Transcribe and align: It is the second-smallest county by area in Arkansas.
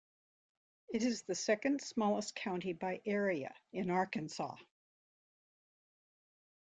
It 0.89 1.03
is 1.03 1.21
the 1.21 1.35
second-smallest 1.35 2.33
county 2.33 2.73
by 2.73 3.01
area 3.05 3.53
in 3.71 3.91
Arkansas. 3.91 4.55